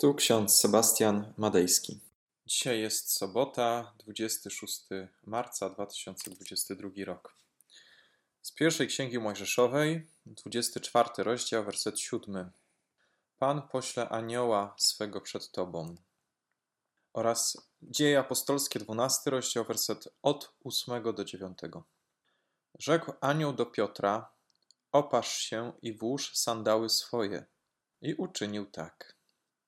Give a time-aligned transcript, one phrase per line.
[0.00, 2.00] Tu ksiądz Sebastian Madejski.
[2.46, 4.86] Dzisiaj jest sobota, 26
[5.26, 7.36] marca 2022 rok.
[8.42, 12.50] Z pierwszej księgi Mojżeszowej, 24 rozdział, werset 7.
[13.38, 15.94] Pan pośle anioła swego przed tobą.
[17.12, 21.58] Oraz Dzieje apostolskie, 12 rozdział, werset od 8 do 9.
[22.78, 24.30] Rzekł anioł do Piotra:
[24.92, 27.46] Opasz się i włóż sandały swoje.
[28.00, 29.17] I uczynił tak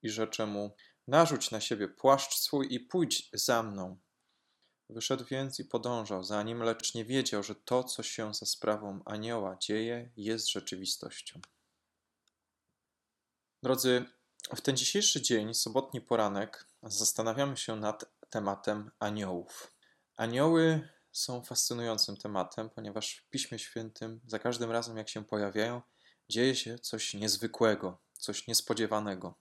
[0.03, 0.75] i rzecze mu:
[1.07, 3.99] Narzuć na siebie płaszcz swój i pójdź za mną.
[4.89, 9.01] Wyszedł więc i podążał za nim, lecz nie wiedział, że to, co się za sprawą
[9.05, 11.41] anioła dzieje, jest rzeczywistością.
[13.63, 14.05] Drodzy,
[14.57, 19.75] w ten dzisiejszy dzień, sobotni poranek, zastanawiamy się nad tematem aniołów.
[20.17, 25.83] Anioły są fascynującym tematem, ponieważ w Piśmie Świętym za każdym razem, jak się pojawiają,
[26.29, 29.35] dzieje się coś niezwykłego, coś niespodziewanego.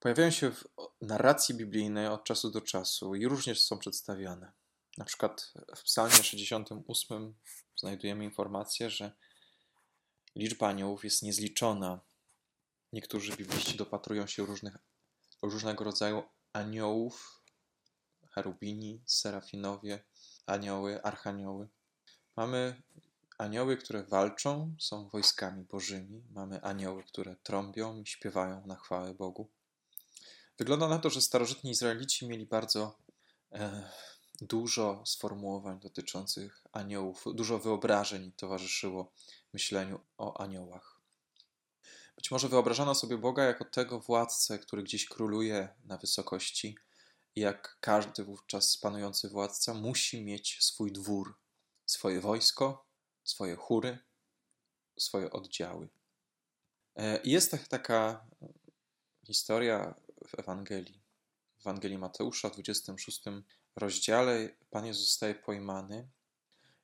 [0.00, 0.64] Pojawiają się w
[1.00, 4.52] narracji biblijnej od czasu do czasu i różnie są przedstawiane.
[4.98, 7.34] Na przykład w Psalmie 68
[7.76, 9.12] znajdujemy informację, że
[10.36, 12.00] liczba aniołów jest niezliczona.
[12.92, 14.76] Niektórzy bibliści dopatrują się różnych,
[15.42, 16.22] różnego rodzaju
[16.52, 17.42] aniołów,
[18.30, 20.04] cherubini, serafinowie,
[20.46, 21.68] anioły, archanioły.
[22.36, 22.82] Mamy
[23.38, 26.22] anioły, które walczą, są wojskami bożymi.
[26.30, 29.50] Mamy anioły, które trąbią i śpiewają na chwałę Bogu.
[30.60, 32.98] Wygląda na to, że starożytni Izraelici mieli bardzo
[33.52, 33.90] e,
[34.40, 39.12] dużo sformułowań dotyczących aniołów, dużo wyobrażeń towarzyszyło
[39.52, 41.00] myśleniu o aniołach.
[42.16, 46.78] Być może wyobrażano sobie Boga jako tego władcę, który gdzieś króluje na wysokości,
[47.36, 51.38] jak każdy wówczas panujący władca musi mieć swój dwór,
[51.86, 52.86] swoje wojsko,
[53.24, 53.98] swoje chóry,
[54.98, 55.88] swoje oddziały.
[56.96, 58.26] E, jest taka
[59.26, 59.94] historia
[60.30, 61.02] w Ewangelii.
[61.58, 63.22] W Ewangelii Mateusza w 26
[63.76, 66.08] rozdziale Pan Jezus zostaje pojmany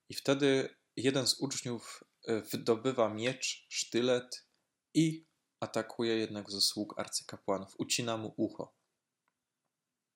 [0.08, 4.46] i wtedy jeden z uczniów e, wydobywa miecz, sztylet
[4.94, 5.26] i
[5.60, 8.74] atakuje jednego ze sług arcykapłanów, ucina mu ucho.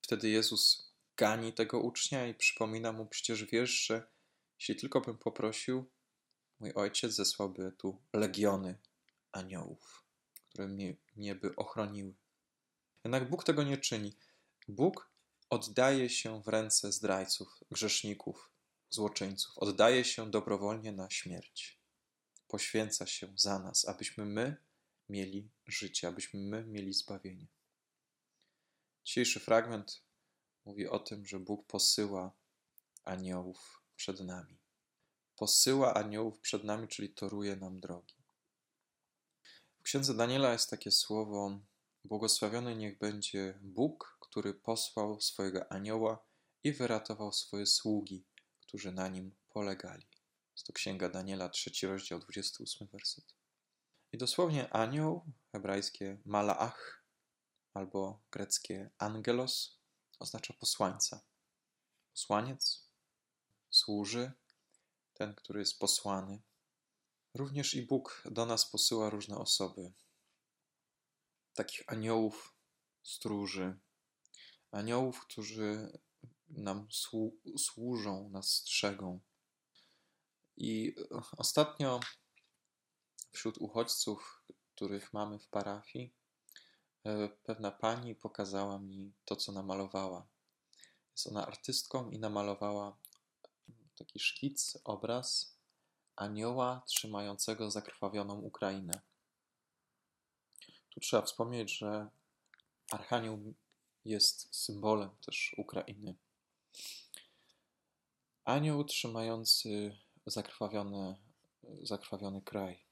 [0.02, 4.10] Wtedy Jezus gani tego ucznia i przypomina mu, przecież wiesz, że
[4.58, 5.90] jeśli tylko bym poprosił,
[6.60, 8.78] mój ojciec zesłałby tu legiony
[9.32, 10.04] aniołów,
[10.48, 12.14] które mnie, mnie by ochroniły.
[13.04, 14.16] Jednak Bóg tego nie czyni.
[14.68, 15.10] Bóg
[15.50, 18.50] oddaje się w ręce zdrajców, grzeszników,
[18.90, 19.58] złoczyńców.
[19.58, 21.78] Oddaje się dobrowolnie na śmierć.
[22.48, 24.56] Poświęca się za nas, abyśmy my
[25.08, 27.46] mieli życie, abyśmy my mieli zbawienie.
[29.04, 30.02] Dzisiejszy fragment
[30.64, 32.32] mówi o tym, że Bóg posyła
[33.04, 34.58] aniołów przed nami.
[35.36, 38.14] Posyła aniołów przed nami, czyli toruje nam drogi.
[39.78, 41.60] W księdze Daniela jest takie słowo
[42.04, 46.26] Błogosławiony niech będzie Bóg, który posłał swojego anioła
[46.64, 48.24] i wyratował swoje sługi,
[48.60, 50.06] którzy na nim polegali.
[50.56, 53.34] Jest to księga Daniela, trzeci rozdział, 28 werset.
[54.12, 57.04] I dosłownie anioł, hebrajskie malaach
[57.74, 59.80] albo greckie angelos,
[60.18, 61.20] oznacza posłańca.
[62.10, 62.88] Posłaniec
[63.70, 64.32] służy,
[65.12, 66.42] ten, który jest posłany.
[67.34, 69.92] Również i Bóg do nas posyła różne osoby,
[71.54, 72.54] takich aniołów,
[73.02, 73.78] stróży,
[74.70, 75.98] aniołów, którzy
[76.48, 76.88] nam
[77.58, 79.20] służą, nas strzegą.
[80.56, 80.94] I
[81.36, 82.00] ostatnio
[83.32, 84.44] wśród uchodźców,
[84.74, 86.14] których mamy w parafii,
[87.04, 90.26] e, pewna pani pokazała mi to, co namalowała.
[91.12, 92.98] Jest ona artystką i namalowała
[93.98, 95.56] taki szkic, obraz
[96.16, 99.00] anioła trzymającego zakrwawioną Ukrainę.
[100.90, 102.08] Tu trzeba wspomnieć, że
[102.90, 103.54] Archanioł
[104.04, 106.14] jest symbolem też Ukrainy.
[108.44, 111.16] Anioł trzymający zakrwawiony,
[111.82, 112.84] zakrwawiony kraj.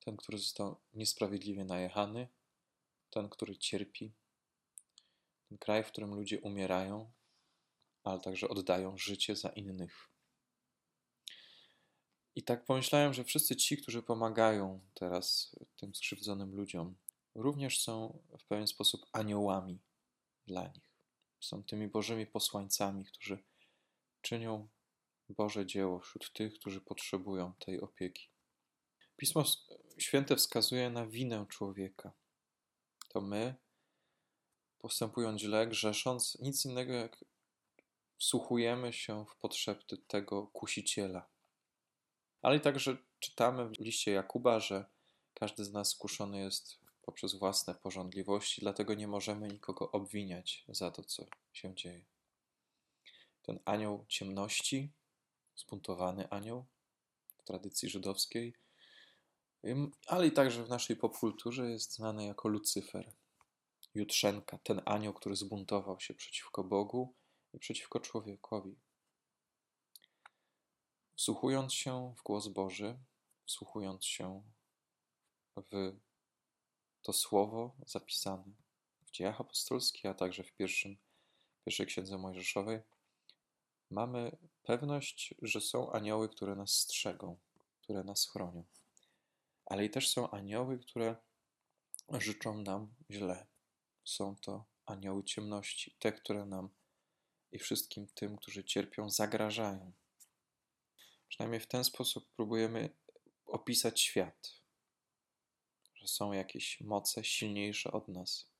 [0.00, 2.28] Ten, który został niesprawiedliwie najechany,
[3.10, 4.14] ten, który cierpi,
[5.48, 7.12] ten kraj, w którym ludzie umierają,
[8.04, 10.13] ale także oddają życie za innych.
[12.36, 16.96] I tak pomyślałem, że wszyscy ci, którzy pomagają teraz tym skrzywdzonym ludziom,
[17.34, 19.78] również są w pewien sposób aniołami
[20.46, 20.94] dla nich.
[21.40, 23.42] Są tymi Bożymi posłańcami, którzy
[24.20, 24.68] czynią
[25.28, 28.28] Boże dzieło wśród tych, którzy potrzebują tej opieki.
[29.16, 29.44] Pismo
[29.98, 32.12] Święte wskazuje na winę człowieka.
[33.08, 33.54] To my,
[34.78, 37.24] postępując źle, grzesząc, nic innego jak
[38.16, 41.28] wsłuchujemy się w potrzeby tego kusiciela,
[42.44, 44.84] ale i także czytamy w liście Jakuba, że
[45.34, 51.04] każdy z nas skuszony jest poprzez własne porządliwości, dlatego nie możemy nikogo obwiniać za to,
[51.04, 52.04] co się dzieje.
[53.42, 54.92] Ten anioł ciemności,
[55.56, 56.64] zbuntowany anioł
[57.38, 58.54] w tradycji żydowskiej,
[60.06, 63.12] ale i także w naszej popkulturze jest znany jako Lucyfer,
[63.94, 67.14] Jutrzenka, ten anioł, który zbuntował się przeciwko Bogu
[67.54, 68.76] i przeciwko człowiekowi.
[71.16, 72.98] Wsłuchując się w głos Boży,
[73.46, 74.42] wsłuchując się
[75.56, 75.94] w
[77.02, 78.44] to słowo zapisane
[79.06, 80.96] w dziejach apostolskich, a także w pierwszym,
[81.64, 82.80] pierwszej księdze Mojżeszowej,
[83.90, 87.38] mamy pewność, że są anioły, które nas strzegą,
[87.80, 88.64] które nas chronią.
[89.66, 91.16] Ale i też są anioły, które
[92.12, 93.46] życzą nam źle.
[94.04, 96.68] Są to anioły ciemności, te, które nam
[97.52, 99.92] i wszystkim tym, którzy cierpią, zagrażają.
[101.34, 102.90] Przynajmniej w ten sposób próbujemy
[103.46, 104.60] opisać świat,
[105.94, 108.50] że są jakieś moce silniejsze od nas.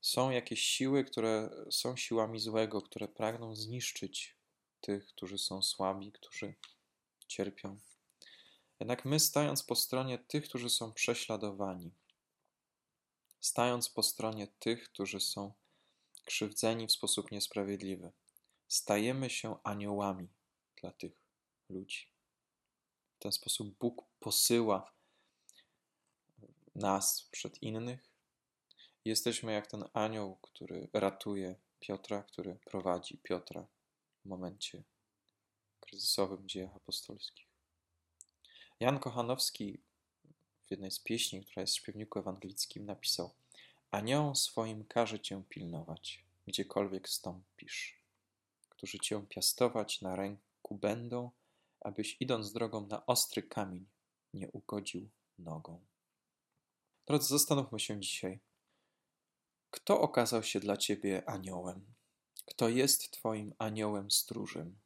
[0.00, 4.36] Są jakieś siły, które są siłami złego, które pragną zniszczyć
[4.80, 6.54] tych, którzy są słabi, którzy
[7.28, 7.78] cierpią.
[8.80, 11.90] Jednak my, stając po stronie tych, którzy są prześladowani,
[13.40, 15.52] stając po stronie tych, którzy są
[16.24, 18.12] krzywdzeni w sposób niesprawiedliwy,
[18.68, 20.28] stajemy się aniołami
[20.76, 21.27] dla tych
[21.70, 22.06] ludzi.
[23.16, 24.92] W ten sposób Bóg posyła
[26.74, 28.10] nas przed innych.
[29.04, 33.66] Jesteśmy jak ten anioł, który ratuje Piotra, który prowadzi Piotra
[34.24, 34.82] w momencie
[35.80, 37.48] kryzysowym dziejach apostolskich.
[38.80, 39.80] Jan Kochanowski
[40.66, 43.30] w jednej z pieśni, która jest w śpiewniku ewangelickim, napisał
[43.90, 47.98] Anioł swoim każe cię pilnować, gdziekolwiek stąpisz,
[48.68, 51.30] którzy cię piastować na ręku będą,
[51.80, 53.86] abyś idąc drogą na ostry kamień
[54.34, 55.86] nie ugodził nogą.
[57.06, 58.40] Drodzy, zastanówmy się dzisiaj.
[59.70, 61.94] Kto okazał się dla ciebie aniołem?
[62.46, 64.78] Kto jest twoim aniołem stróżem?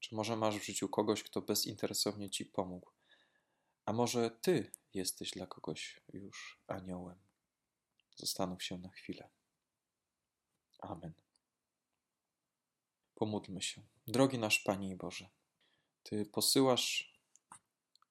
[0.00, 2.90] Czy może masz w życiu kogoś, kto bezinteresownie ci pomógł?
[3.84, 7.18] A może ty jesteś dla kogoś już aniołem?
[8.16, 9.28] Zastanów się na chwilę.
[10.78, 11.12] Amen.
[13.14, 13.82] Pomódlmy się.
[14.06, 15.30] Drogi nasz Panie i Boże,
[16.08, 17.14] Ty posyłasz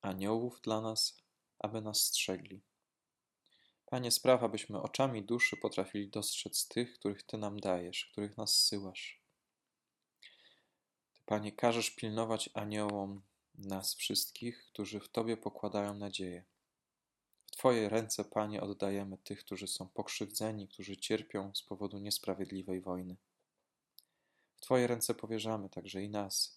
[0.02, 1.18] aniołów dla nas,
[1.60, 2.62] aby nas strzegli.
[3.86, 9.22] Panie, spraw, abyśmy oczami duszy potrafili dostrzec tych, których Ty nam dajesz, których nas zsyłasz.
[11.14, 13.22] Ty, Panie, każesz pilnować aniołom
[13.56, 16.44] nas wszystkich, którzy w Tobie pokładają nadzieję.
[17.48, 23.18] W Twoje ręce, Panie, oddajemy tych, którzy są pokrzywdzeni, którzy cierpią z powodu niesprawiedliwej wojny.
[24.56, 26.57] W Twoje ręce powierzamy także i nas.